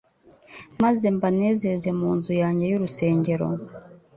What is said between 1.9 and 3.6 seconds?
mu nzu yanjye y'urusengero."